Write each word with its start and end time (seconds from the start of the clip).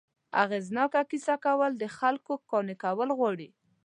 اغېزناکه 0.43 1.01
کیسه 1.11 1.35
کول، 1.45 1.71
د 1.77 1.83
خلکو 1.97 2.33
قانع 2.49 2.75
کول 2.83 3.09
غواړي. 3.19 3.49